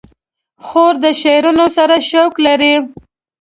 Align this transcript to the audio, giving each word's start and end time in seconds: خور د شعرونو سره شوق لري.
خور 0.65 0.93
د 1.03 1.05
شعرونو 1.21 1.65
سره 1.77 1.95
شوق 2.09 2.33
لري. 2.45 2.75